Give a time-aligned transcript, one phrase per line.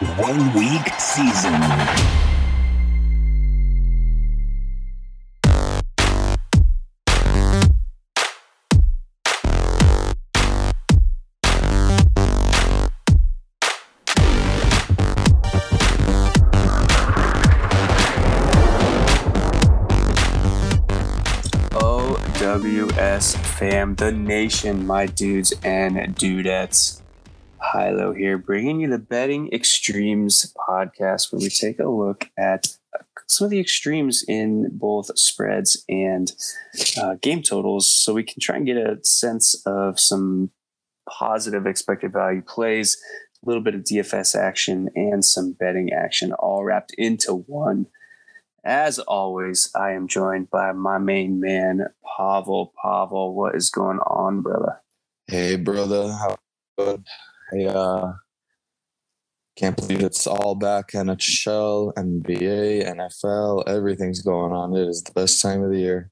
[0.00, 1.54] one week season.
[21.72, 27.00] OWS fam, the nation, my dudes and dudettes.
[27.72, 32.68] Hilo here, bringing you the Betting Extremes podcast, where we take a look at
[33.26, 36.32] some of the extremes in both spreads and
[37.00, 40.50] uh, game totals, so we can try and get a sense of some
[41.08, 42.96] positive expected value plays,
[43.42, 47.86] a little bit of DFS action, and some betting action, all wrapped into one.
[48.64, 51.86] As always, I am joined by my main man,
[52.16, 52.72] Pavel.
[52.82, 54.80] Pavel, what is going on, brother?
[55.28, 56.12] Hey, brother.
[56.12, 56.36] How
[57.52, 58.12] Hey, uh,
[59.56, 60.92] can't believe it's all back.
[60.92, 64.74] NHL, NBA, NFL, everything's going on.
[64.74, 66.10] It is the best time of the year.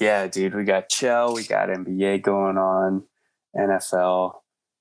[0.00, 3.04] Yeah, dude, we got Chell, we got NBA going on,
[3.56, 4.34] NFL.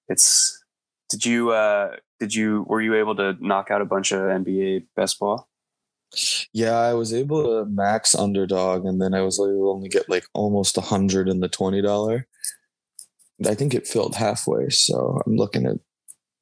[0.09, 0.63] It's
[1.09, 4.85] did you uh did you were you able to knock out a bunch of NBA
[4.95, 5.47] best ball?
[6.53, 10.09] Yeah, I was able to max underdog, and then I was able to only get
[10.09, 12.27] like almost a hundred in the twenty dollar.
[13.45, 15.77] I think it filled halfway, so I'm looking at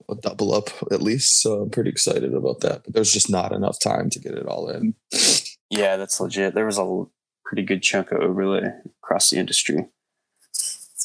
[0.10, 1.42] a double up at least.
[1.42, 2.84] So I'm pretty excited about that.
[2.84, 4.96] But there's just not enough time to get it all in.
[5.70, 6.54] Yeah, that's legit.
[6.54, 7.04] There was a
[7.46, 8.70] pretty good chunk of overlay
[9.02, 9.88] across the industry.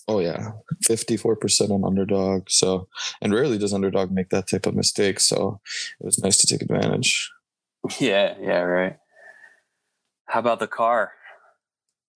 [0.09, 2.49] Oh yeah, fifty four percent on underdog.
[2.49, 2.89] So
[3.21, 5.19] and rarely does underdog make that type of mistake.
[5.21, 5.61] So
[6.01, 7.31] it was nice to take advantage.
[8.01, 8.97] Yeah, yeah, right.
[10.27, 11.13] How about the car?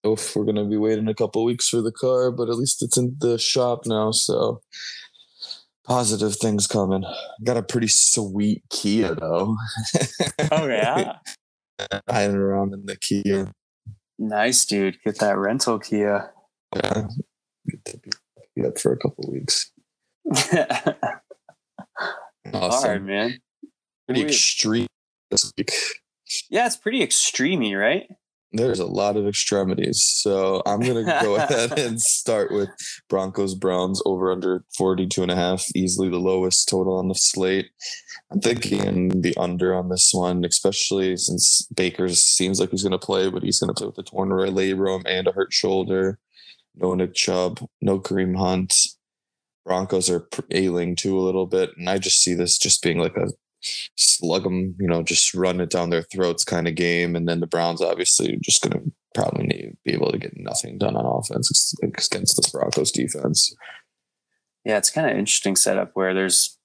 [0.05, 2.97] Oof, we're gonna be waiting a couple weeks for the car, but at least it's
[2.97, 4.11] in the shop now.
[4.11, 4.61] So
[5.85, 7.03] positive things coming.
[7.43, 9.55] Got a pretty sweet Kia though.
[10.51, 11.17] Oh yeah.
[12.09, 13.51] Riding around in the Kia.
[14.19, 14.97] nice, dude.
[15.03, 16.31] Get that rental Kia.
[16.75, 17.07] Yeah.
[18.55, 19.71] Be up for a couple weeks.
[22.53, 22.89] All Awesome.
[22.89, 23.39] right, man.
[24.07, 24.87] Pretty extreme
[25.29, 25.71] this week.
[26.49, 28.07] Yeah, it's pretty extremey, right?
[28.53, 30.03] There's a lot of extremities.
[30.03, 32.69] So I'm going to go ahead and start with
[33.07, 37.69] Broncos Browns over under 42 and a half, easily the lowest total on the slate.
[38.29, 42.99] I'm thinking the under on this one, especially since Baker seems like he's going to
[42.99, 46.19] play, but he's going to play with a torn labrum and a hurt shoulder.
[46.75, 48.73] No Nick Chubb, no Kareem Hunt.
[49.65, 51.71] Broncos are ailing too a little bit.
[51.77, 53.27] And I just see this just being like a
[53.95, 57.15] slug them, you know, just run it down their throats kind of game.
[57.15, 60.77] And then the Browns obviously just going to probably need, be able to get nothing
[60.77, 63.53] done on offense against this Broncos defense.
[64.63, 66.57] Yeah, it's kind of interesting setup where there's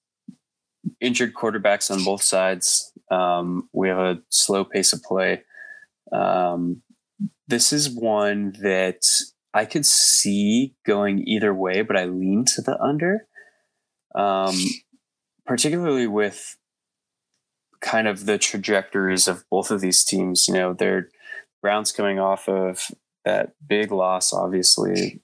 [1.01, 2.93] injured quarterbacks on both sides.
[3.11, 5.43] Um, we have a slow pace of play.
[6.13, 6.83] Um,
[7.49, 9.03] this is one that
[9.55, 13.27] I could see going either way, but I lean to the under,
[14.15, 14.55] um,
[15.47, 16.57] particularly with
[17.87, 20.49] kind of the trajectories of both of these teams.
[20.49, 21.09] You know, they're
[21.63, 22.91] Browns coming off of
[23.25, 25.23] that big loss, obviously.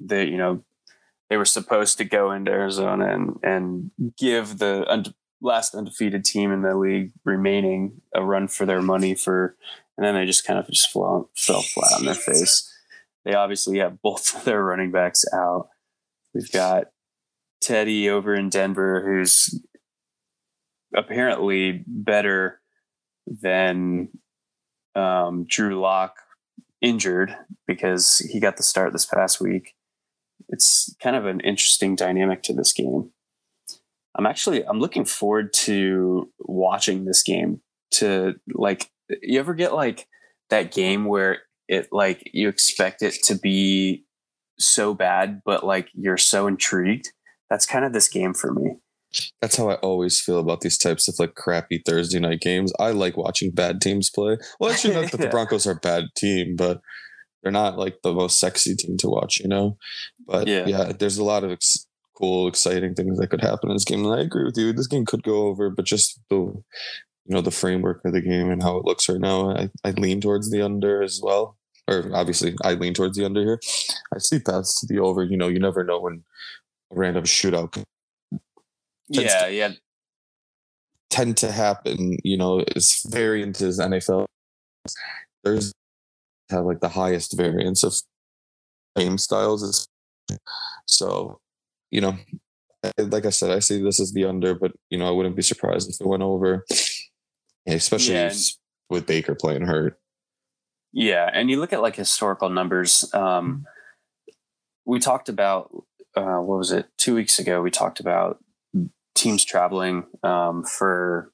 [0.00, 0.62] They, you know,
[1.28, 6.52] they were supposed to go into Arizona and, and give the unde- last undefeated team
[6.52, 9.56] in the league remaining a run for their money for,
[9.96, 12.72] and then they just kind of just fell, fell flat on their face.
[13.24, 15.68] They obviously have both of their running backs out.
[16.32, 16.86] We've got
[17.60, 19.60] Teddy over in Denver, who's
[20.94, 22.60] apparently better
[23.26, 24.08] than
[24.94, 26.16] um, Drew Lock
[26.80, 27.34] injured
[27.66, 29.74] because he got the start this past week.
[30.48, 33.10] It's kind of an interesting dynamic to this game.
[34.16, 37.60] I'm actually I'm looking forward to watching this game.
[37.92, 38.90] To like,
[39.22, 40.06] you ever get like
[40.50, 41.38] that game where
[41.68, 44.04] it like you expect it to be
[44.58, 47.12] so bad, but like you're so intrigued.
[47.48, 48.76] That's kind of this game for me.
[49.40, 52.72] That's how I always feel about these types of like crappy Thursday night games.
[52.78, 54.36] I like watching bad teams play.
[54.60, 56.80] Well, actually, not that the Broncos are a bad team, but
[57.42, 59.76] they're not like the most sexy team to watch, you know?
[60.26, 60.66] But Yeah.
[60.66, 61.86] yeah, there's a lot of ex-
[62.16, 64.04] cool, exciting things that could happen in this game.
[64.04, 64.72] And I agree with you.
[64.72, 66.62] This game could go over, but just the, you
[67.28, 70.20] know, the framework of the game and how it looks right now, I, I lean
[70.20, 71.56] towards the under as well.
[71.88, 73.60] Or obviously, I lean towards the under here.
[74.14, 75.22] I see paths to the over.
[75.22, 76.24] You know, you never know when
[76.92, 77.82] a random shootout
[79.12, 79.70] could Tends Yeah, yeah.
[81.10, 84.26] tend to happen, you know, is variant is NFL.
[85.44, 85.72] There's
[86.50, 87.94] have like the highest variance of
[88.96, 89.86] game styles.
[90.86, 91.38] So,
[91.90, 92.16] you know,
[92.98, 95.42] like I said, I see this as the under, but you know, I wouldn't be
[95.42, 96.64] surprised if it went over,
[97.66, 98.32] especially Yeah.
[98.90, 99.98] with Baker playing hurt.
[100.92, 103.12] Yeah, and you look at like historical numbers.
[103.12, 103.66] Um,
[104.86, 105.70] we talked about
[106.16, 107.60] uh, what was it two weeks ago?
[107.60, 108.38] We talked about
[109.18, 111.30] teams traveling um, for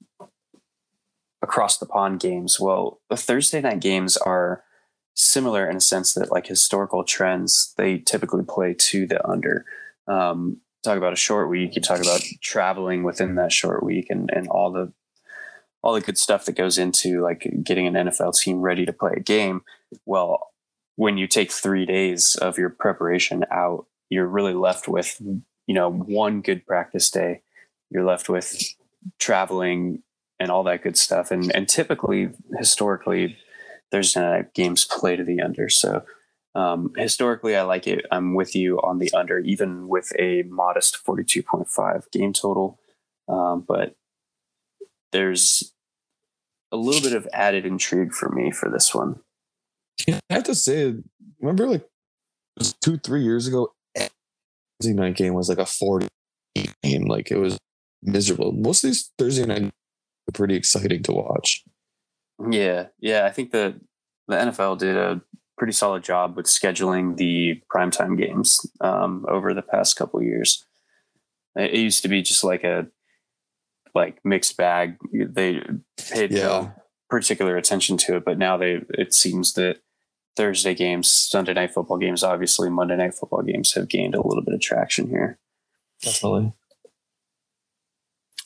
[1.42, 2.58] across the pond games.
[2.58, 4.64] Well, the Thursday night games are
[5.14, 9.64] similar in a sense that like historical trends they typically play to the under.
[10.08, 11.76] Um, talk about a short week.
[11.76, 14.92] You talk about traveling within that short week and and all the
[15.82, 19.12] all the good stuff that goes into like getting an NFL team ready to play
[19.16, 19.60] a game.
[20.06, 20.48] Well,
[20.96, 25.90] when you take three days of your preparation out, you're really left with, you know,
[25.90, 27.42] one good practice day.
[27.94, 28.74] You're left with
[29.18, 30.02] traveling
[30.38, 31.30] and all that good stuff.
[31.30, 33.38] And and typically, historically,
[33.90, 34.16] there's
[34.52, 35.68] games play to the under.
[35.68, 36.04] So
[36.54, 38.04] um, historically, I like it.
[38.10, 42.78] I'm with you on the under, even with a modest 42.5 game total.
[43.28, 43.96] Um, but
[45.12, 45.72] there's
[46.70, 49.20] a little bit of added intrigue for me for this one.
[50.08, 50.94] I have to say,
[51.40, 51.86] remember like
[52.80, 56.08] two, three years ago, Thursday night game was like a 40
[56.82, 57.06] game.
[57.06, 57.58] Like it was
[58.04, 58.52] miserable.
[58.52, 61.64] Most of these Thursday night are pretty exciting to watch.
[62.50, 63.26] Yeah, yeah.
[63.26, 63.80] I think the
[64.28, 65.20] the NFL did a
[65.56, 70.64] pretty solid job with scheduling the primetime games um, over the past couple of years.
[71.56, 72.86] It it used to be just like a
[73.94, 74.96] like mixed bag.
[75.12, 75.60] They
[76.10, 76.42] paid Yeah.
[76.42, 76.72] no
[77.08, 79.78] particular attention to it, but now they it seems that
[80.36, 84.42] Thursday games, Sunday night football games, obviously Monday night football games have gained a little
[84.42, 85.38] bit of traction here.
[86.02, 86.52] Definitely.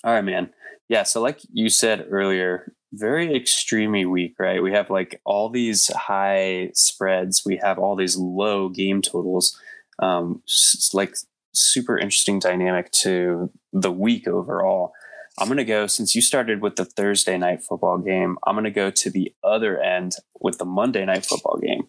[0.05, 0.51] All right, man.
[0.89, 1.03] Yeah.
[1.03, 4.63] So, like you said earlier, very extremely weak, right?
[4.63, 9.61] We have like all these high spreads, we have all these low game totals.
[9.99, 11.15] Um, it's like
[11.53, 14.93] super interesting dynamic to the week overall.
[15.39, 18.65] I'm going to go, since you started with the Thursday night football game, I'm going
[18.65, 21.83] to go to the other end with the Monday night football game.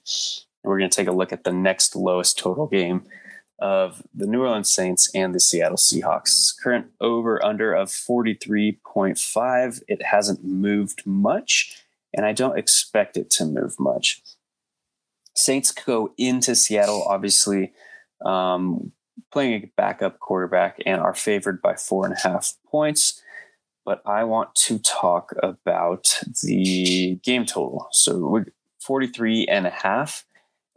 [0.63, 3.05] And we're going to take a look at the next lowest total game
[3.61, 6.53] of the New Orleans Saints and the Seattle Seahawks.
[6.61, 9.81] Current over under of 43.5.
[9.87, 11.83] It hasn't moved much,
[12.13, 14.21] and I don't expect it to move much.
[15.35, 17.71] Saints go into Seattle, obviously,
[18.25, 18.91] um,
[19.31, 23.21] playing a backup quarterback and are favored by four and a half points.
[23.85, 27.87] But I want to talk about the game total.
[27.91, 28.41] So we
[28.79, 30.25] 43 and a half.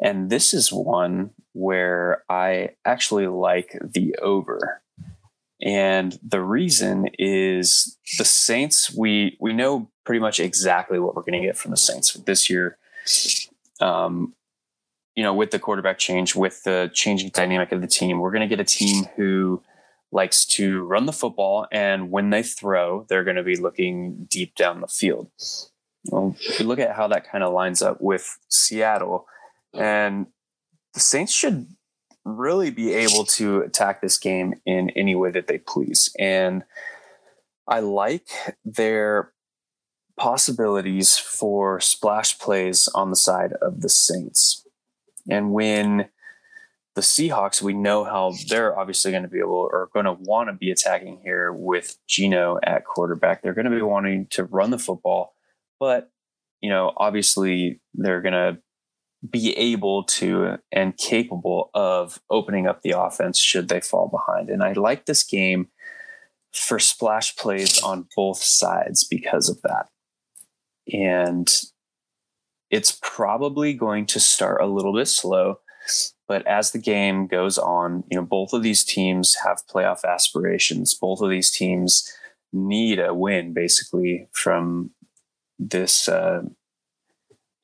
[0.02, 4.82] And this is one where I actually like the over.
[5.62, 11.40] And the reason is the Saints, we we know pretty much exactly what we're going
[11.40, 12.78] to get from the Saints this year.
[13.80, 14.34] Um,
[15.14, 18.48] you know, with the quarterback change, with the changing dynamic of the team, we're going
[18.48, 19.62] to get a team who
[20.10, 24.54] likes to run the football, and when they throw, they're going to be looking deep
[24.54, 25.30] down the field.
[26.06, 29.26] Well, if you look at how that kind of lines up with Seattle,
[29.74, 29.80] Oh.
[29.80, 30.26] and
[30.94, 31.66] the Saints should
[32.24, 36.10] really be able to attack this game in any way that they please.
[36.18, 36.64] And
[37.66, 38.28] I like
[38.64, 39.32] their
[40.16, 44.66] possibilities for splash plays on the side of the Saints.
[45.30, 46.08] And when
[46.94, 50.48] the Seahawks, we know how they're obviously going to be able or going to want
[50.48, 53.42] to be attacking here with Geno at quarterback.
[53.42, 55.34] They're going to be wanting to run the football,
[55.80, 56.10] but
[56.60, 58.58] you know, obviously they're going to
[59.28, 64.50] be able to and capable of opening up the offense should they fall behind.
[64.50, 65.68] And I like this game
[66.52, 69.86] for splash plays on both sides because of that.
[70.92, 71.48] And
[72.70, 75.60] it's probably going to start a little bit slow,
[76.26, 80.94] but as the game goes on, you know, both of these teams have playoff aspirations.
[80.94, 82.10] Both of these teams
[82.52, 84.90] need a win basically from
[85.58, 86.42] this uh,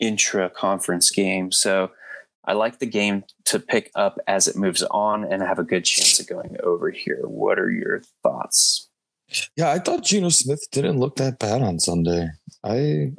[0.01, 1.53] intra conference game.
[1.53, 1.91] So
[2.45, 5.85] I like the game to pick up as it moves on and have a good
[5.85, 7.23] chance of going over here.
[7.25, 8.89] What are your thoughts?
[9.57, 12.29] Yeah, I thought Geno Smith didn't look that bad on Sunday.
[12.65, 13.13] I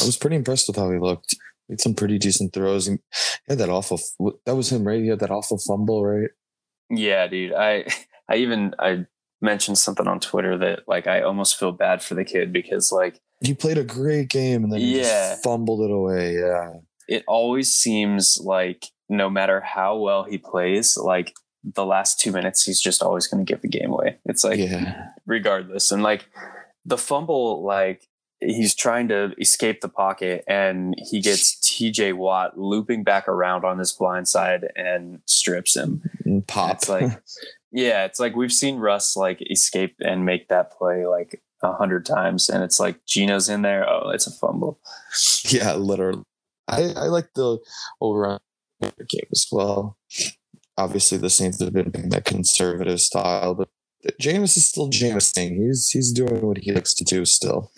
[0.00, 1.34] I was pretty impressed with how he looked.
[1.66, 2.86] He had some pretty decent throws.
[2.86, 2.98] He
[3.48, 4.00] had that awful.
[4.44, 5.02] That was him, right?
[5.02, 6.30] He had that awful fumble, right?
[6.88, 7.52] Yeah, dude.
[7.52, 7.86] I
[8.28, 9.06] I even I
[9.40, 13.20] mentioned something on Twitter that like I almost feel bad for the kid because like
[13.40, 15.30] He played a great game and then he Yeah.
[15.32, 16.34] just fumbled it away.
[16.38, 16.72] Yeah.
[17.08, 22.64] it always seems like no matter how well he plays, like the last two minutes
[22.64, 24.16] he's just always going to give the game away.
[24.24, 25.10] It's like yeah.
[25.26, 25.92] regardless.
[25.92, 26.28] And like
[26.84, 28.08] the fumble, like
[28.40, 33.78] he's trying to escape the pocket and he gets TJ Watt looping back around on
[33.78, 36.02] his blind side and strips him.
[36.24, 36.76] And pop.
[36.76, 37.20] It's like,
[37.72, 42.06] Yeah, it's like we've seen Russ like escape and make that play like a hundred
[42.06, 43.88] times, and it's like Geno's in there.
[43.88, 44.78] Oh, it's a fumble.
[45.48, 46.24] Yeah, literally.
[46.68, 47.58] I, I like the
[48.00, 48.40] over
[49.08, 49.96] game as well.
[50.76, 53.68] Obviously, the Saints have been playing that conservative style, but
[54.20, 55.32] Jameis is still James.
[55.32, 55.56] Jameis.
[55.56, 57.70] He's he's doing what he likes to do still.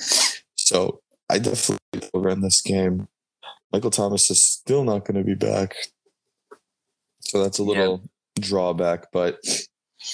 [0.56, 3.08] So I definitely over in this game.
[3.72, 5.74] Michael Thomas is still not going to be back,
[7.20, 8.02] so that's a little
[8.36, 8.42] yeah.
[8.42, 9.12] drawback.
[9.12, 9.38] But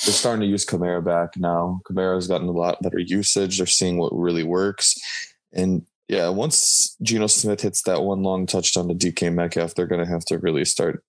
[0.05, 1.81] they're starting to use Kamara back now.
[1.89, 3.59] Kamara's gotten a lot better usage.
[3.59, 4.95] They're seeing what really works,
[5.53, 10.05] and yeah, once Geno Smith hits that one long touchdown to DK Metcalf, they're going
[10.05, 11.03] to have to really start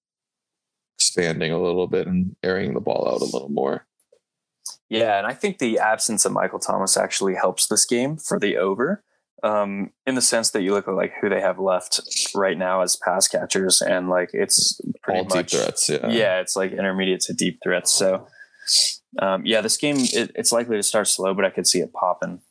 [0.97, 3.85] expanding a little bit and airing the ball out a little more.
[4.89, 8.57] Yeah, and I think the absence of Michael Thomas actually helps this game for the
[8.57, 9.03] over.
[9.43, 11.99] Um, in the sense that you look at like who they have left
[12.33, 15.89] right now as pass catchers, and like it's pretty All much deep threats.
[15.89, 17.91] Yeah, yeah, it's like intermediate to deep threats.
[17.91, 18.27] So,
[19.19, 21.93] um, yeah, this game it, it's likely to start slow, but I could see it
[21.93, 22.41] popping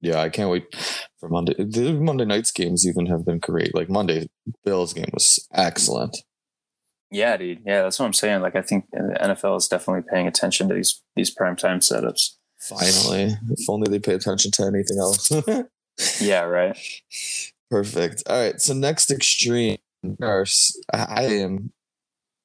[0.00, 0.74] yeah, I can't wait
[1.18, 1.54] for Monday.
[1.58, 3.74] The Monday night's games even have been great.
[3.74, 4.28] Like Monday
[4.64, 6.16] Bills game was excellent.
[7.10, 7.62] Yeah, dude.
[7.64, 8.42] Yeah, that's what I'm saying.
[8.42, 12.36] Like I think the NFL is definitely paying attention to these these primetime setups.
[12.60, 15.30] Finally, if only they pay attention to anything else.
[16.20, 16.76] yeah, right.
[17.70, 18.22] Perfect.
[18.28, 18.60] All right.
[18.60, 19.78] So next extreme,
[20.20, 20.44] I
[21.24, 21.72] am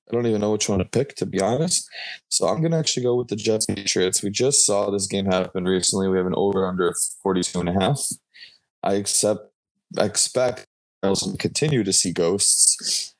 [0.09, 1.87] I don't even know which one to pick, to be honest.
[2.27, 4.21] So I'm going to actually go with the Jets Patriots.
[4.21, 6.09] We just saw this game happen recently.
[6.09, 8.01] We have an over under 42 and a half.
[8.83, 9.49] I accept,
[9.97, 10.67] I expect
[11.01, 13.15] I'll continue to see ghosts.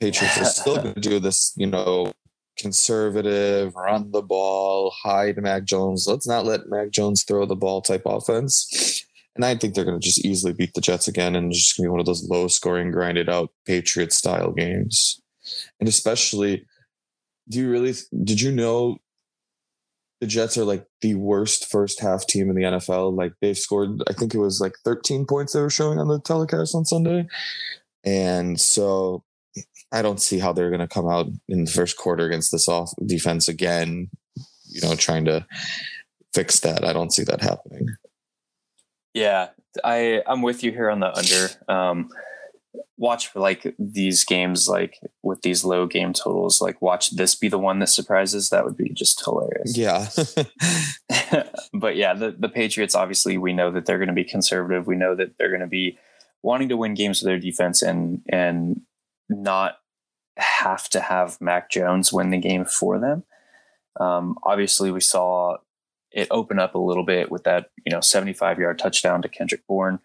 [0.00, 2.12] Patriots are still going to do this, you know,
[2.58, 6.06] conservative, run the ball, hide Mac Jones.
[6.08, 9.04] Let's not let Mac Jones throw the ball type offense.
[9.34, 11.84] And I think they're going to just easily beat the Jets again and just going
[11.84, 15.20] to be one of those low scoring, grinded out Patriot style games
[15.80, 16.66] and especially
[17.48, 18.98] do you really did you know
[20.24, 23.14] the Jets are like the worst first half team in the NFL.
[23.14, 26.18] Like they've scored, I think it was like 13 points they were showing on the
[26.18, 27.26] telecast on Sunday.
[28.04, 29.22] And so
[29.92, 32.68] I don't see how they're going to come out in the first quarter against this
[32.68, 34.08] off defense again,
[34.66, 35.46] you know, trying to
[36.32, 36.84] fix that.
[36.84, 37.88] I don't see that happening.
[39.12, 39.48] Yeah,
[39.84, 41.48] I I'm with you here on the under.
[41.68, 42.08] Um,
[42.96, 47.48] watch for like these games like with these low game totals like watch this be
[47.48, 49.76] the one that surprises that would be just hilarious.
[49.76, 50.08] Yeah.
[51.72, 54.86] But yeah the, the patriots obviously we know that they're going to be conservative.
[54.86, 55.98] We know that they're going to be
[56.42, 58.80] wanting to win games with their defense and and
[59.28, 59.78] not
[60.36, 63.24] have to have mac jones win the game for them.
[63.98, 65.58] Um, obviously we saw
[66.10, 69.66] it open up a little bit with that you know 75 yard touchdown to kendrick
[69.66, 69.98] bourne.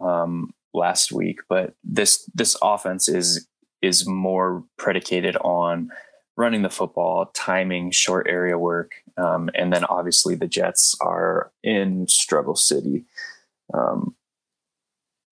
[0.00, 3.46] Um, last week, but this this offense is
[3.80, 5.90] is more predicated on
[6.36, 12.06] running the football, timing, short area work, um, and then obviously the Jets are in
[12.08, 13.04] struggle city.
[13.74, 14.14] Um,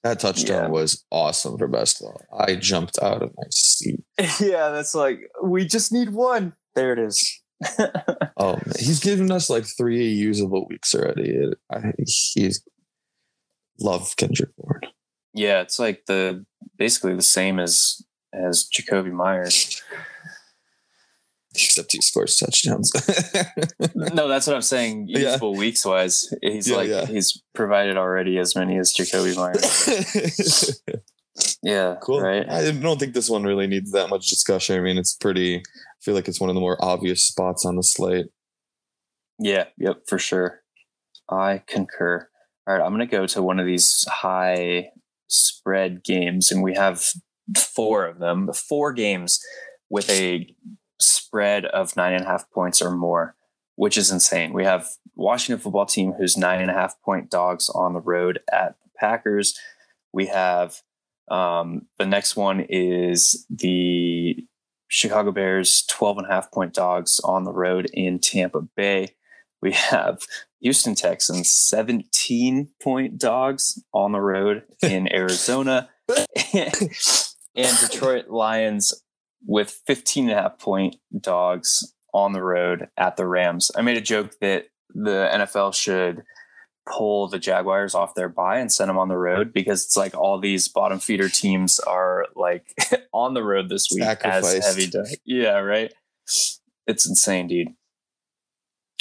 [0.03, 0.69] that touchdown yeah.
[0.69, 2.23] was awesome for best ball.
[2.37, 4.03] I jumped out of my seat.
[4.41, 6.55] Yeah, that's like we just need one.
[6.75, 7.41] There it is.
[8.37, 11.51] oh man, he's given us like three usable weeks already.
[11.71, 12.63] I, he's
[13.79, 14.83] love Kendrick Bourne.
[15.35, 16.45] Yeah, it's like the
[16.77, 19.83] basically the same as as Jakobi Meyers.
[21.53, 22.93] Except he scores touchdowns.
[23.95, 25.09] no, that's what I'm saying.
[25.09, 25.59] Useful yeah.
[25.59, 27.07] weeks wise, he's yeah, like yeah.
[27.07, 30.81] he's provided already as many as Jakobi Meyers.
[31.63, 32.21] yeah, cool.
[32.21, 32.49] Right.
[32.49, 34.77] I don't think this one really needs that much discussion.
[34.77, 35.57] I mean, it's pretty.
[35.57, 38.27] I feel like it's one of the more obvious spots on the slate.
[39.41, 39.65] Yeah.
[39.77, 40.03] Yep.
[40.07, 40.61] For sure.
[41.29, 42.29] I concur.
[42.67, 44.91] All right, I'm going to go to one of these high
[45.31, 47.05] spread games, and we have
[47.57, 49.41] four of them, four games
[49.89, 50.55] with a
[51.01, 53.35] spread of nine and a half points or more,
[53.77, 54.53] which is insane.
[54.53, 58.41] We have Washington football team who's nine and a half point dogs on the road
[58.53, 59.59] at the Packers.
[60.13, 60.81] We have
[61.31, 64.45] um, the next one is the
[64.89, 69.15] Chicago Bears 12 and a half point dogs on the road in Tampa Bay.
[69.63, 70.21] We have
[70.61, 75.89] Houston Texans 17 point dogs on the road in Arizona.
[76.55, 78.95] and Detroit Lions
[79.47, 83.71] with 15 and a half point dogs on the road at the Rams.
[83.77, 86.23] I made a joke that the NFL should
[86.91, 90.17] pull the Jaguars off their bye and send them on the road because it's like
[90.17, 92.65] all these bottom feeder teams are like
[93.13, 94.57] on the road this week Sacrificed.
[94.57, 95.07] as heavy dog.
[95.25, 95.93] Yeah, right.
[96.87, 97.69] It's insane, dude.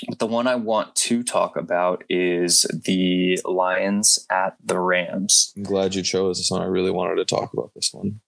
[0.07, 5.51] But the one I want to talk about is the Lions at the Rams.
[5.57, 6.61] I'm glad you chose this one.
[6.61, 8.21] I really wanted to talk about this one.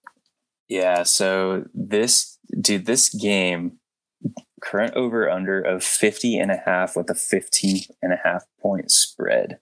[0.68, 1.02] Yeah.
[1.02, 3.78] So this, dude, this game
[4.60, 8.90] current over under of 50 and a half with a 15 and a half point
[8.90, 9.58] spread.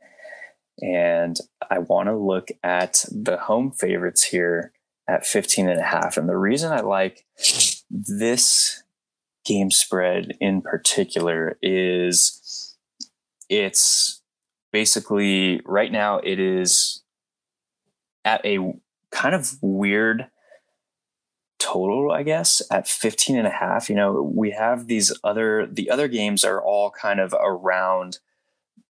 [0.82, 1.36] And
[1.70, 4.72] I want to look at the home favorites here
[5.08, 6.16] at 15 and a half.
[6.16, 7.26] And the reason I like
[7.90, 8.82] this
[9.44, 12.76] game spread in particular is
[13.48, 14.22] it's
[14.72, 17.02] basically right now it is
[18.24, 18.58] at a
[19.10, 20.26] kind of weird
[21.58, 23.88] total i guess at 15 and a half.
[23.88, 28.18] You know we have these other the other games are all kind of around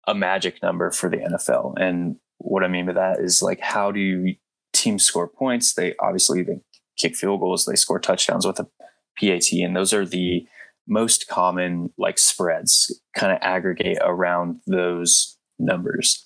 [0.06, 3.92] a magic number for the nfl and what i mean by that is like how
[3.92, 4.34] do
[4.78, 5.74] teams score points?
[5.74, 6.60] They obviously they
[6.96, 7.64] kick field goals.
[7.64, 8.66] They score touchdowns with a
[9.20, 10.46] PAT, and those are the
[10.86, 16.24] most common like spreads kind of aggregate around those numbers.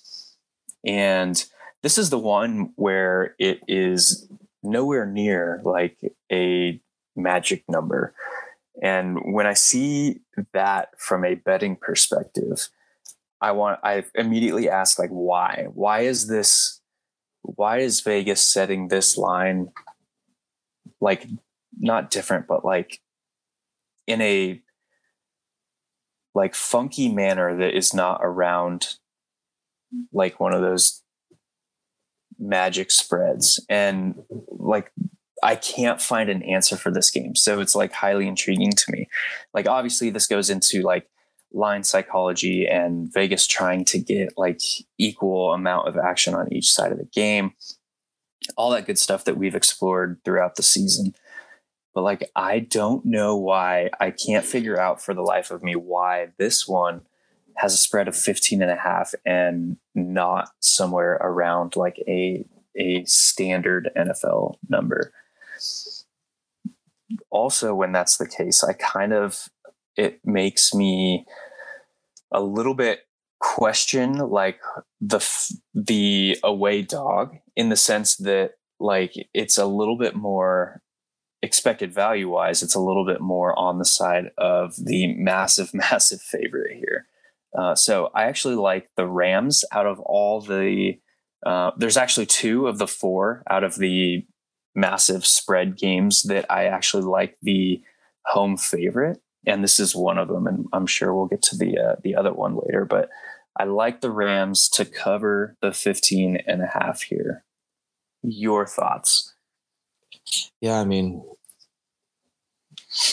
[0.85, 1.43] And
[1.81, 4.27] this is the one where it is
[4.63, 5.97] nowhere near like
[6.31, 6.81] a
[7.15, 8.13] magic number.
[8.81, 10.21] And when I see
[10.53, 12.69] that from a betting perspective,
[13.41, 15.67] I want I immediately ask like why?
[15.73, 16.79] Why is this
[17.41, 19.69] why is Vegas setting this line
[21.01, 21.27] like
[21.77, 22.99] not different, but like
[24.07, 24.61] in a
[26.35, 28.95] like funky manner that is not around
[30.11, 31.03] like one of those
[32.39, 34.15] magic spreads and
[34.49, 34.91] like
[35.43, 37.35] I can't find an answer for this game.
[37.35, 39.09] So it's like highly intriguing to me.
[39.53, 41.07] Like obviously this goes into like
[41.51, 44.61] line psychology and Vegas trying to get like
[44.97, 47.53] equal amount of action on each side of the game.
[48.57, 51.13] All that good stuff that we've explored throughout the season
[51.93, 55.75] but like I don't know why I can't figure out for the life of me
[55.75, 57.01] why this one
[57.55, 62.45] has a spread of 15 and a half and not somewhere around like a
[62.75, 65.13] a standard NFL number.
[67.29, 69.49] Also when that's the case, I kind of
[69.95, 71.25] it makes me
[72.31, 73.01] a little bit
[73.39, 74.59] question like
[75.01, 75.19] the
[75.73, 80.81] the away dog in the sense that like it's a little bit more
[81.43, 86.21] expected value wise, it's a little bit more on the side of the massive, massive
[86.21, 87.05] favorite here.
[87.55, 90.93] Uh, so I actually like the Rams out of all the.
[91.45, 94.25] Uh, there's actually two of the four out of the
[94.73, 97.81] massive spread games that I actually like the
[98.25, 100.47] home favorite, and this is one of them.
[100.47, 103.09] And I'm sure we'll get to the uh, the other one later, but
[103.59, 107.43] I like the Rams to cover the 15 and a half here.
[108.23, 109.32] Your thoughts?
[110.61, 111.23] Yeah, I mean,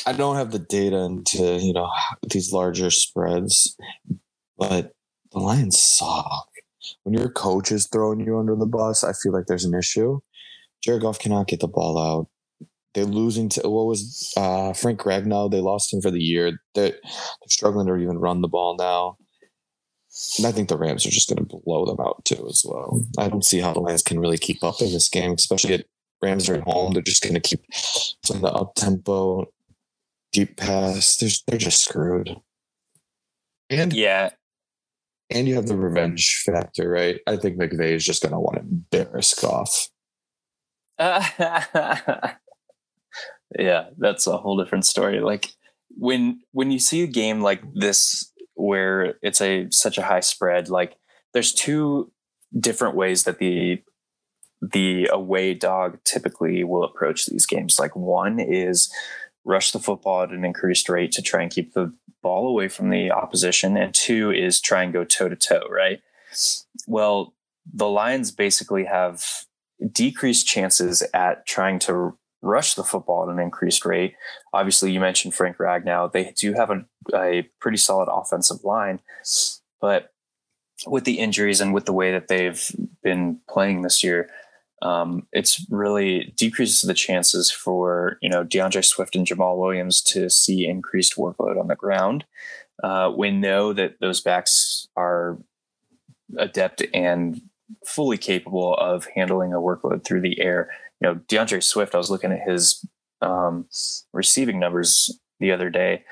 [0.07, 1.91] I don't have the data into you know
[2.29, 3.77] these larger spreads,
[4.59, 4.93] but
[5.33, 6.47] the Lions suck.
[7.03, 10.21] When your coach is throwing you under the bus, I feel like there's an issue.
[10.83, 12.29] Jared Goff cannot get the ball out.
[12.95, 15.51] They're losing to what was uh, Frank Ragnow.
[15.51, 16.61] They lost him for the year.
[16.75, 19.17] They're, they're struggling to even run the ball now.
[20.39, 23.05] And I think the Rams are just going to blow them out too as well.
[23.17, 25.87] I don't see how the Lions can really keep up in this game, especially at
[26.23, 26.93] Rams are at home.
[26.93, 27.65] They're just going to keep
[28.25, 29.47] playing the up tempo
[30.33, 31.17] deep pass.
[31.17, 32.37] They're, they're just screwed.
[33.69, 34.31] And yeah.
[35.31, 37.21] And you have the revenge factor, right?
[37.27, 39.89] I think McVay is just going to want to embarrass Goff.
[43.59, 45.21] yeah, that's a whole different story.
[45.21, 45.51] Like
[45.97, 50.69] when when you see a game like this where it's a such a high spread,
[50.69, 50.97] like
[51.33, 52.13] there's two
[52.59, 53.83] different ways that the
[54.61, 57.79] the away dog typically will approach these games.
[57.79, 58.93] Like one is
[59.45, 61.93] rush the football at an increased rate to try and keep the
[62.23, 63.77] ball away from the opposition.
[63.77, 66.01] And two is try and go toe to toe, right?
[66.87, 67.35] Well,
[67.73, 69.25] the Lions basically have
[69.91, 74.15] decreased chances at trying to rush the football at an increased rate.
[74.53, 76.11] Obviously, you mentioned Frank Ragnow.
[76.11, 79.01] They do have a, a pretty solid offensive line,
[79.81, 80.13] but
[80.87, 82.71] with the injuries and with the way that they've
[83.03, 84.31] been playing this year,
[84.83, 90.31] um, it's really decreases the chances for you know D'Andre Swift and Jamaal Williams to
[90.31, 92.25] see increased workload on the ground.
[92.83, 95.39] Uh, we know that those backs are
[96.39, 97.43] adept and
[97.87, 100.71] fully capable of handling a workload through the air.
[101.01, 101.95] You know, D'Andre Swift.
[101.95, 102.85] I was looking at his
[103.21, 103.67] um,
[104.13, 106.05] receiving numbers the other day,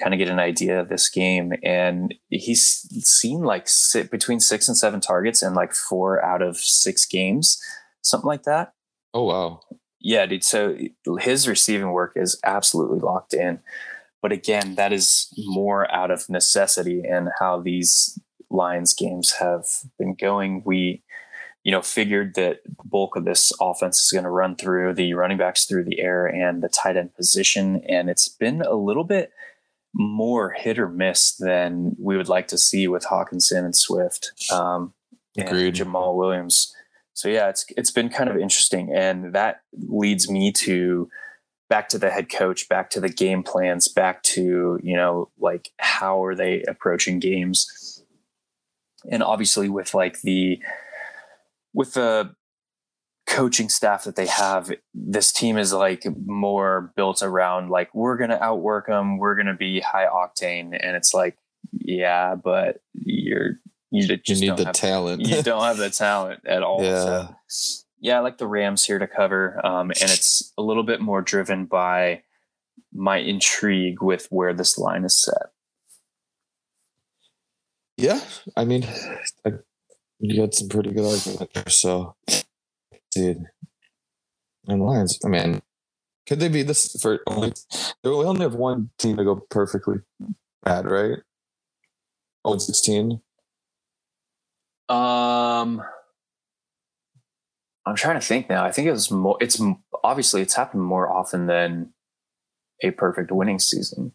[0.00, 4.66] kind of get an idea of this game, and he's seen like sit between six
[4.66, 7.60] and seven targets in like four out of six games
[8.06, 8.72] something like that.
[9.14, 9.60] Oh wow.
[10.00, 10.44] Yeah, dude.
[10.44, 10.76] So
[11.18, 13.60] his receiving work is absolutely locked in.
[14.22, 18.18] But again, that is more out of necessity and how these
[18.50, 19.66] Lions games have
[19.98, 20.62] been going.
[20.64, 21.02] We,
[21.64, 25.38] you know, figured that bulk of this offense is going to run through the running
[25.38, 27.82] backs through the air and the tight end position.
[27.88, 29.32] And it's been a little bit
[29.94, 34.32] more hit or miss than we would like to see with Hockenson and Swift.
[34.52, 34.92] Um,
[35.38, 35.78] Agreed.
[35.80, 36.74] And Jamaal Williams.
[37.16, 41.08] So yeah, it's it's been kind of interesting, and that leads me to
[41.70, 45.70] back to the head coach, back to the game plans, back to you know like
[45.78, 48.04] how are they approaching games,
[49.10, 50.60] and obviously with like the
[51.72, 52.34] with the
[53.26, 58.38] coaching staff that they have, this team is like more built around like we're gonna
[58.42, 61.38] outwork them, we're gonna be high octane, and it's like
[61.72, 63.52] yeah, but you're
[63.90, 65.22] you just You need the have, talent.
[65.26, 66.82] you don't have the talent at all.
[66.82, 67.28] Yeah.
[67.46, 71.00] So, yeah, I like the Rams here to cover, um, and it's a little bit
[71.00, 72.22] more driven by
[72.92, 75.50] my intrigue with where this line is set.
[77.96, 78.20] Yeah,
[78.56, 78.86] I mean,
[79.46, 79.52] I,
[80.18, 81.68] you had some pretty good argument there.
[81.70, 82.14] So,
[83.12, 83.44] dude,
[84.66, 85.18] and Lions.
[85.24, 85.62] I mean,
[86.28, 87.54] could they be this for only?
[88.04, 89.96] We only have one team to go perfectly
[90.62, 91.18] bad, right?
[92.44, 93.20] Oh, 16.
[94.88, 95.82] Um,
[97.84, 98.64] I'm trying to think now.
[98.64, 99.36] I think it was more.
[99.40, 99.60] It's
[100.02, 101.92] obviously it's happened more often than
[102.82, 104.12] a perfect winning season,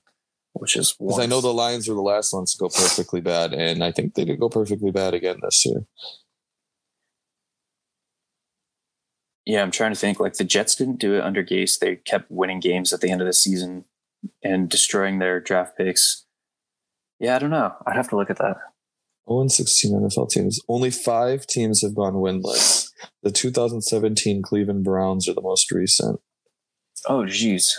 [0.54, 3.54] which is Because I know the Lions were the last ones to go perfectly bad,
[3.54, 5.86] and I think they did go perfectly bad again this year.
[9.46, 10.20] Yeah, I'm trying to think.
[10.20, 11.80] Like the Jets didn't do it under Gase.
[11.80, 13.86] They kept winning games at the end of the season
[14.44, 16.26] and destroying their draft picks.
[17.20, 17.74] Yeah, I don't know.
[17.86, 18.58] I'd have to look at that.
[19.32, 20.60] 0 and 16 NFL teams.
[20.68, 22.90] Only five teams have gone winless.
[23.24, 26.20] The 2017 Cleveland Browns are the most recent.
[27.08, 27.74] Oh, jeez.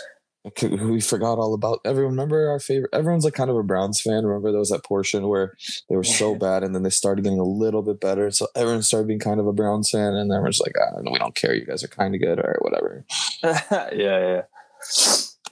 [0.61, 2.11] We forgot all about everyone.
[2.13, 2.89] Remember our favorite?
[2.91, 4.25] Everyone's like kind of a Browns fan.
[4.25, 5.55] Remember there was that portion where
[5.89, 8.29] they were so bad, and then they started getting a little bit better.
[8.29, 10.99] So everyone started being kind of a Browns fan, and then we're just like, ah,
[11.09, 11.53] "We don't care.
[11.53, 13.05] You guys are kind of good, or whatever."
[13.43, 14.41] yeah, yeah.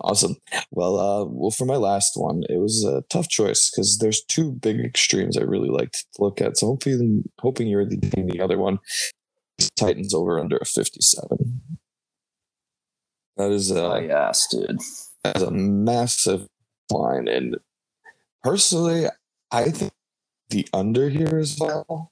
[0.04, 0.36] Awesome.
[0.72, 4.52] Well, uh, well, for my last one, it was a tough choice because there's two
[4.52, 6.58] big extremes I really like to look at.
[6.58, 8.80] So hopefully, hoping you're the, the other one.
[9.76, 11.62] Titans over under a 57.
[13.38, 14.80] That is Oh, uh, yes, dude.
[15.24, 16.48] that is a massive
[16.90, 17.58] line, and
[18.44, 19.06] personally,
[19.52, 19.92] I think
[20.50, 22.12] the under here as well.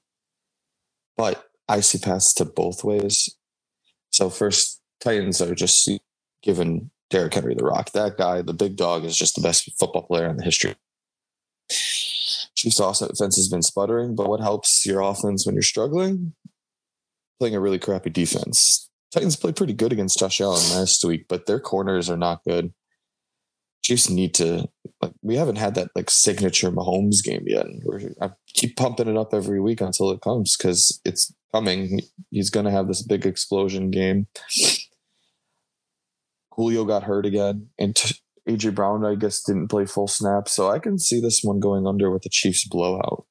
[1.16, 3.36] But I see paths to both ways.
[4.10, 5.88] So first, Titans are just
[6.42, 7.90] giving Derrick Henry the rock.
[7.92, 10.76] That guy, the big dog, is just the best football player in the history.
[12.56, 16.34] Chiefs' offense has been sputtering, but what helps your offense when you're struggling?
[17.38, 18.88] Playing a really crappy defense.
[19.12, 22.72] Titans played pretty good against Josh Allen last week, but their corners are not good.
[23.82, 24.68] Chiefs need to
[25.00, 27.66] like we haven't had that like signature Mahomes game yet.
[27.82, 32.02] We're, I keep pumping it up every week until it comes because it's coming.
[32.30, 34.26] He's going to have this big explosion game.
[36.60, 38.16] Julio got hurt again, and t-
[38.48, 40.48] AJ Brown, I guess, didn't play full snap.
[40.48, 43.26] So I can see this one going under with the Chiefs blowout.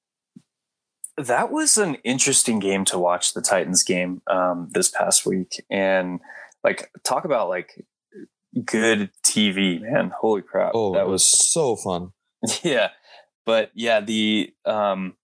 [1.17, 5.63] That was an interesting game to watch, the Titans game um, this past week.
[5.69, 6.21] And
[6.63, 7.85] like, talk about like
[8.63, 10.11] good TV, man.
[10.17, 10.71] Holy crap.
[10.73, 12.11] Oh, that that was so fun.
[12.63, 12.89] yeah
[13.49, 15.15] but yeah the um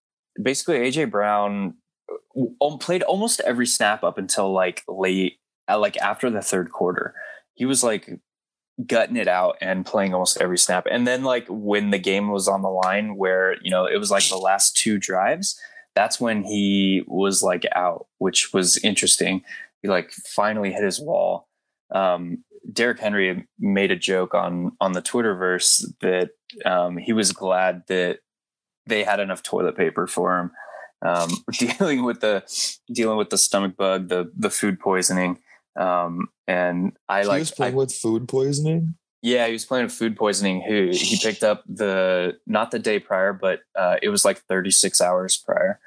[0.41, 1.76] basically aj brown
[2.60, 5.38] um, played almost every snap up until like late
[5.70, 7.13] uh, like after the third quarter
[7.56, 8.20] he was like
[8.86, 10.86] gutting it out and playing almost every snap.
[10.89, 14.12] And then like when the game was on the line where you know it was
[14.12, 15.60] like the last two drives
[15.96, 19.44] that's when he was like out which was interesting.
[19.82, 21.48] He like finally hit his wall.
[21.91, 26.32] Um Derrick Henry made a joke on on the Twitterverse that
[26.65, 28.20] um, he was glad that
[28.88, 30.52] they had enough toilet paper for him
[31.02, 32.44] um, dealing with the
[32.91, 35.39] dealing with the stomach bug, the the food poisoning,
[35.76, 38.96] um, and I he like was playing I- with food poisoning.
[39.22, 40.62] yeah, he was playing with food poisoning.
[40.62, 45.02] Who he picked up the not the day prior, but uh, it was like 36
[45.02, 45.80] hours prior.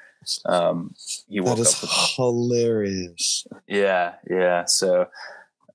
[0.45, 0.93] Um,
[1.29, 3.47] he woke That is up hilarious.
[3.67, 4.65] yeah, yeah.
[4.65, 5.07] So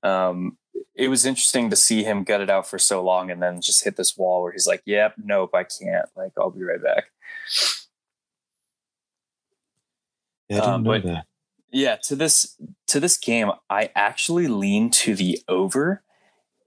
[0.03, 0.59] um,
[0.95, 3.83] it was interesting to see him gut it out for so long and then just
[3.85, 6.07] hit this wall where he's like, "Yep, nope, I can't.
[6.15, 7.05] Like, I'll be right back."
[10.51, 11.25] Yeah, I didn't Um, know but- that.
[11.75, 12.57] Yeah, to this
[12.87, 16.05] to this game, I actually lean to the over,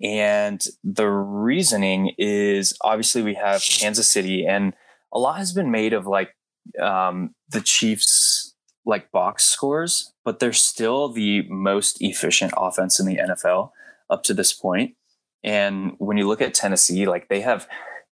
[0.01, 4.73] and the reasoning is obviously we have Kansas City, and
[5.13, 6.35] a lot has been made of like
[6.81, 8.53] um, the Chiefs
[8.85, 13.71] like box scores, but they're still the most efficient offense in the NFL
[14.09, 14.95] up to this point.
[15.41, 17.65] And when you look at Tennessee, like they have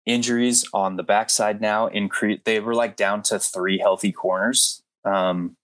[0.06, 1.88] injuries on the backside now.
[1.88, 4.84] Increase they were like down to three healthy corners.
[5.06, 5.58] Um,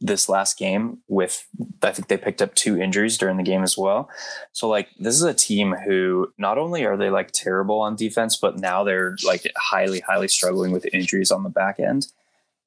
[0.00, 1.46] this last game with
[1.82, 4.08] I think they picked up two injuries during the game as well.
[4.52, 8.36] So like this is a team who not only are they like terrible on defense,
[8.36, 12.08] but now they're like highly, highly struggling with injuries on the back end.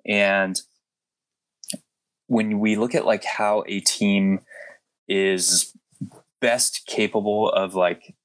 [0.06, 0.62] And
[2.28, 4.40] when we look at like how a team
[5.08, 5.76] is
[6.40, 8.16] best capable of like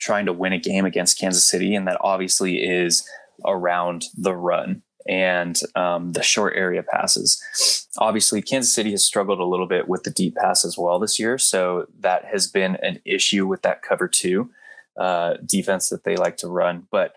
[0.00, 3.08] trying to win a game against Kansas City, and that obviously is
[3.44, 7.88] around the run and um, the short area passes.
[7.98, 11.18] Obviously, Kansas City has struggled a little bit with the deep pass as well this
[11.18, 14.50] year, so that has been an issue with that cover two
[14.98, 16.86] uh, defense that they like to run.
[16.90, 17.14] But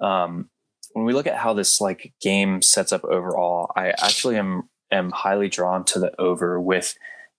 [0.00, 0.50] um,
[0.92, 5.10] when we look at how this like game sets up overall, I actually am am
[5.10, 6.96] highly drawn to the over with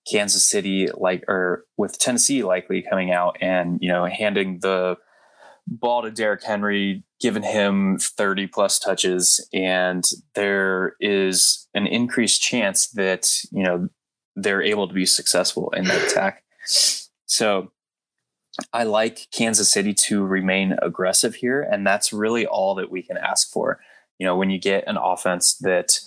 [0.10, 4.98] Kansas City like or with Tennessee likely coming out and you know handing the
[5.68, 10.04] ball to Derrick Henry, giving him 30 plus touches, and
[10.34, 13.90] there is an increased chance that, you know,
[14.36, 16.44] they're able to be successful in that attack.
[17.26, 17.72] So
[18.72, 23.18] I like Kansas City to remain aggressive here, and that's really all that we can
[23.18, 23.80] ask for.
[24.20, 26.00] You know, when you get an offense that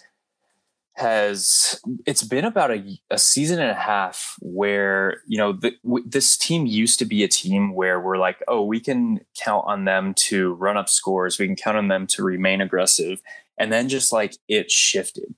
[0.94, 6.04] has it's been about a, a season and a half where you know the, w-
[6.06, 9.84] this team used to be a team where we're like oh we can count on
[9.84, 11.38] them to run up scores.
[11.38, 13.22] We can count on them to remain aggressive.
[13.56, 15.34] And then just like it shifted.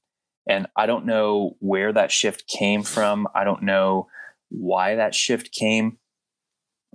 [0.49, 3.29] And i don't know where that shift came from.
[3.35, 4.09] I don't know
[4.49, 5.99] why that shift came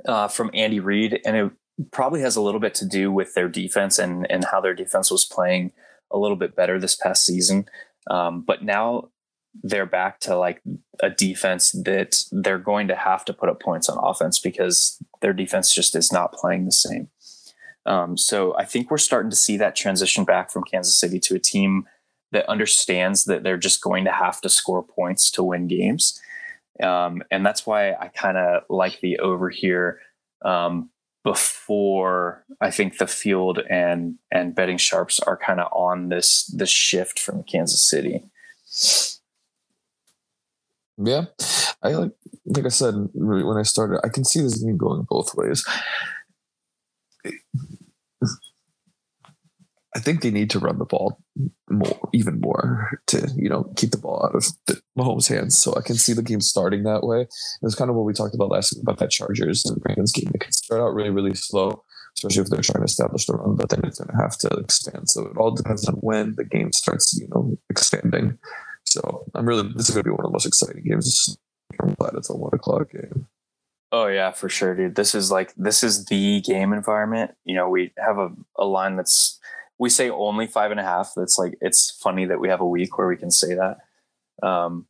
[0.06, 1.22] uh, from andy reid.
[1.26, 1.52] And it
[1.92, 5.12] probably has a little bit to do with their defense and and how their defense
[5.12, 5.72] was playing
[6.12, 7.66] a little bit better this past season
[8.10, 9.10] um, but now
[9.64, 10.62] they're back to like
[11.02, 15.34] a defense that they're going to have to put up points on offense because their
[15.34, 17.10] defense just is not playing the same.
[17.86, 21.36] Um, so I think we're starting to see that transition back from Kansas City to
[21.36, 21.88] a team
[22.32, 26.22] that understands that they're just going to have to score points to win games.
[26.84, 30.00] Um, and that's why I kind of like the over here.
[30.44, 30.90] Um,
[31.28, 36.70] before I think the field and and betting sharps are kind of on this this
[36.70, 38.24] shift from Kansas City.
[40.98, 41.26] Yeah,
[41.84, 42.14] I like
[42.46, 45.66] like I said when I started, I can see this going both ways.
[49.98, 51.20] I think they need to run the ball
[51.72, 55.60] more, even more to you know keep the ball out of the Mahomes' hands.
[55.60, 57.28] So I can see the game starting that way.
[57.64, 60.30] It's kind of what we talked about last week about that Chargers and Ravens game.
[60.36, 61.84] It can start out really really slow,
[62.16, 64.50] especially if they're trying to establish the run, but then it's going to have to
[64.50, 65.10] expand.
[65.10, 68.38] So it all depends on when the game starts, you know, expanding.
[68.86, 71.36] So I'm really this is going to be one of the most exciting games.
[71.82, 73.26] I'm glad it's a one o'clock game.
[73.92, 74.96] Oh yeah, for sure, dude.
[74.96, 77.32] This is like this is the game environment.
[77.46, 79.40] You know, we have a, a line that's
[79.80, 81.14] we say only five and a half.
[81.16, 83.78] That's like it's funny that we have a week where we can say that.
[84.48, 84.88] Um,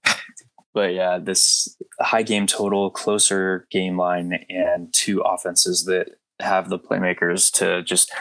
[0.74, 6.80] but yeah, this high game total, closer game line, and two offenses that have the
[6.80, 8.12] playmakers to just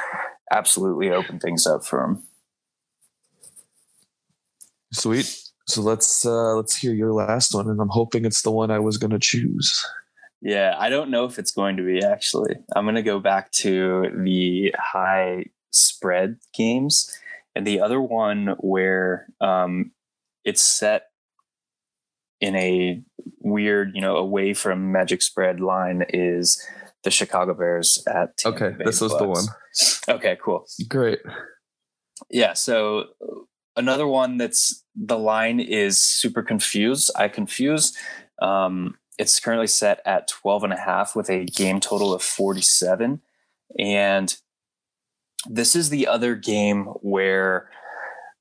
[0.51, 2.23] absolutely open things up for them.
[4.93, 5.39] Sweet.
[5.69, 8.79] So let's uh, let's hear your last one, and I'm hoping it's the one I
[8.79, 9.85] was going to choose.
[10.41, 12.55] Yeah, I don't know if it's going to be actually.
[12.75, 17.17] I'm going to go back to the high spread games,
[17.55, 19.93] and the other one where um,
[20.45, 21.07] it's set
[22.41, 23.03] in a
[23.41, 26.63] weird, you know, away from magic spread line is
[27.03, 28.77] the Chicago Bears at Tampa okay.
[28.77, 29.45] Bay this was the one.
[30.09, 31.21] Okay, cool, great.
[32.31, 33.07] Yeah, so
[33.77, 37.11] another one that's the line is super confused.
[37.15, 37.97] I confuse.
[38.41, 43.21] Um, it's currently set at 12 and a half with a game total of 47.
[43.79, 44.37] And
[45.49, 47.69] this is the other game where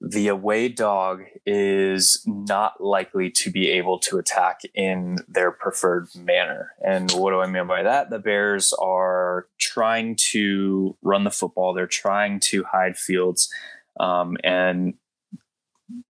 [0.01, 6.73] the away dog is not likely to be able to attack in their preferred manner.
[6.85, 8.09] And what do I mean by that?
[8.09, 13.49] The Bears are trying to run the football, they're trying to hide fields.
[13.99, 14.95] Um, and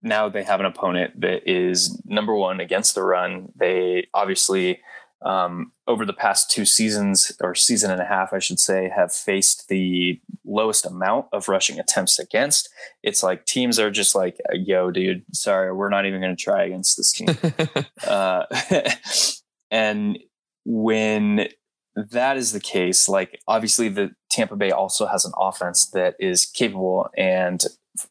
[0.02, 3.52] now they have an opponent that is number one against the run.
[3.56, 4.80] They obviously
[5.26, 9.12] um, over the past two seasons or season and a half, I should say, have
[9.12, 12.70] faced the lowest amount of rushing attempts against.
[13.02, 16.64] It's like teams are just like, yo, dude, sorry, we're not even going to try
[16.66, 17.30] against this team.
[18.08, 18.46] uh,
[19.72, 20.20] and
[20.64, 21.48] when
[21.96, 26.46] that is the case, like obviously the Tampa Bay also has an offense that is
[26.46, 27.64] capable and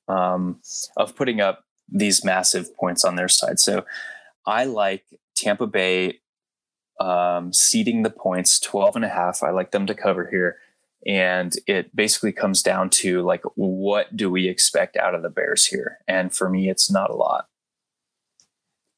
[0.08, 0.60] um,
[0.96, 3.60] of putting up these massive points on their side.
[3.60, 3.84] So
[4.46, 5.04] I like
[5.36, 6.20] Tampa Bay
[7.00, 9.42] um, ceding the points 12 and a half.
[9.42, 10.58] I like them to cover here.
[11.06, 15.66] And it basically comes down to like, what do we expect out of the Bears
[15.66, 15.98] here?
[16.08, 17.46] And for me, it's not a lot.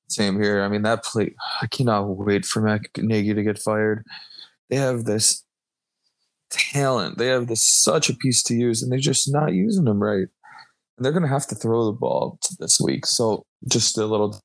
[0.09, 0.63] Same here.
[0.63, 4.05] I mean, that play, I cannot wait for Mac Nagy to get fired.
[4.71, 5.45] They have this
[6.51, 7.19] talent.
[7.19, 10.29] They have this such a piece to use, and they're just not using them right.
[10.97, 13.05] And they're going to have to throw the ball this week.
[13.05, 14.41] So just a little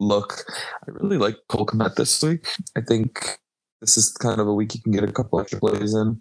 [0.00, 0.44] look.
[0.86, 2.46] I really like Cole Kmet this week.
[2.76, 3.38] I think
[3.80, 6.18] this is kind of a week you can get a couple extra plays in.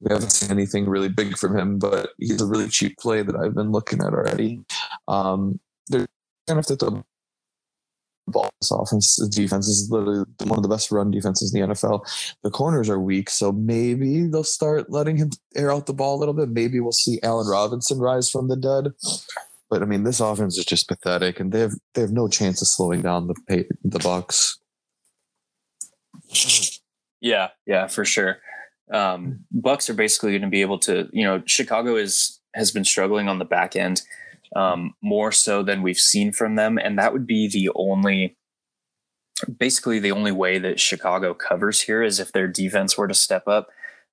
[0.00, 3.34] We haven't seen anything really big from him, but he's a really cheap play that
[3.34, 4.60] I've been looking at already.
[5.08, 6.06] Um, they're
[6.46, 7.02] going to have to throw
[8.30, 8.50] ball.
[8.60, 12.02] This offense, the defense is literally one of the best run defenses in the NFL.
[12.42, 16.20] The corners are weak, so maybe they'll start letting him air out the ball a
[16.20, 16.48] little bit.
[16.50, 18.92] Maybe we'll see Allen Robinson rise from the dead.
[19.70, 22.62] But I mean, this offense is just pathetic, and they have they have no chance
[22.62, 24.56] of slowing down the pay, the Bucs.
[27.20, 28.38] Yeah, yeah, for sure.
[28.92, 32.84] Um, Bucs are basically going to be able to, you know, Chicago is has been
[32.84, 34.02] struggling on the back end
[34.56, 38.36] um, more so than we've seen from them, and that would be the only,
[39.58, 43.46] basically the only way that Chicago covers here is if their defense were to step
[43.46, 43.68] up.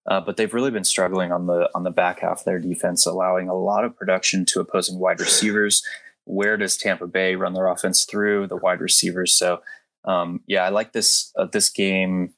[0.08, 3.06] Uh, but they've really been struggling on the on the back half of their defense,
[3.06, 5.84] allowing a lot of production to opposing wide receivers.
[6.26, 9.36] Where does Tampa Bay run their offense through the wide receivers?
[9.36, 9.62] So,
[10.04, 12.34] um, yeah, I like this uh, this game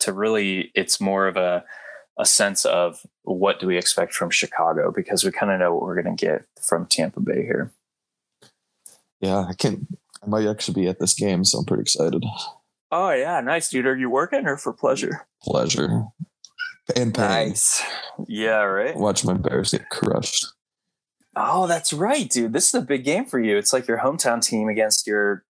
[0.00, 0.70] to really.
[0.74, 1.64] It's more of a
[2.18, 5.82] a sense of what do we expect from Chicago because we kind of know what
[5.82, 7.72] we're going to get from Tampa Bay here.
[9.20, 9.86] Yeah, I can.
[10.22, 12.24] I might actually be at this game, so I'm pretty excited.
[12.90, 13.86] Oh yeah, nice, dude.
[13.86, 15.26] Are you working or for pleasure?
[15.42, 16.06] Pleasure
[16.96, 17.48] and pain.
[17.48, 17.82] Nice.
[18.28, 18.96] Yeah, right.
[18.96, 20.46] Watch my Bears get crushed.
[21.36, 22.52] Oh, that's right, dude.
[22.52, 23.56] This is a big game for you.
[23.56, 25.44] It's like your hometown team against your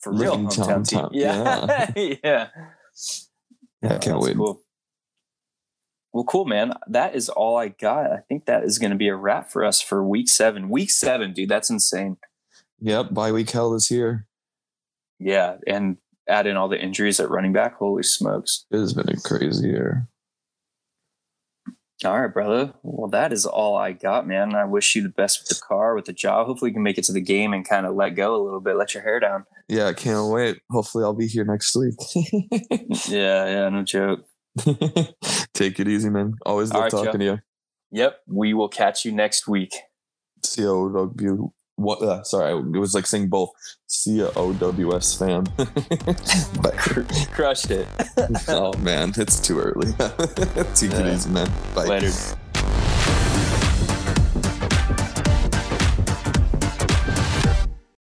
[0.00, 1.00] for real Living hometown town team.
[1.00, 1.90] town, Yeah.
[2.24, 2.48] yeah.
[3.82, 4.36] Yeah, I can't wait.
[4.36, 4.60] Cool.
[6.12, 6.74] Well, cool, man.
[6.88, 8.10] That is all I got.
[8.10, 10.68] I think that is going to be a wrap for us for week seven.
[10.68, 11.48] Week seven, dude.
[11.48, 12.16] That's insane.
[12.80, 14.26] Yep, bye week hell is here.
[15.18, 15.56] Yeah.
[15.66, 17.76] And add in all the injuries at running back.
[17.76, 18.64] Holy smokes.
[18.70, 20.08] It has been a crazy year.
[22.02, 22.72] All right, brother.
[22.82, 24.54] Well, that is all I got, man.
[24.54, 26.46] I wish you the best with the car, with the job.
[26.46, 28.60] Hopefully, you can make it to the game and kind of let go a little
[28.60, 29.44] bit, let your hair down.
[29.68, 30.60] Yeah, I can't wait.
[30.70, 31.94] Hopefully, I'll be here next week.
[33.08, 34.24] Yeah, yeah, no joke.
[35.54, 36.34] Take it easy, man.
[36.46, 37.18] Always love right, talking Joe.
[37.18, 37.38] to you.
[37.92, 38.20] Yep.
[38.26, 39.74] We will catch you next week.
[40.44, 41.50] C O W.
[41.76, 42.02] What?
[42.02, 43.50] Uh, sorry, it was like saying both.
[43.86, 45.44] C O W S fam.
[46.62, 46.76] but
[47.32, 47.88] Crushed it.
[48.48, 49.92] oh man, it's too early.
[50.74, 51.50] Take it easy, man.
[51.74, 51.86] Bye.
[51.86, 52.12] Later.